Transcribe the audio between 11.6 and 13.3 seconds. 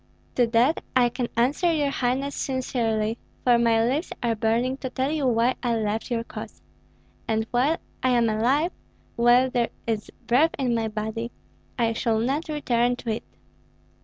I shall not return to it.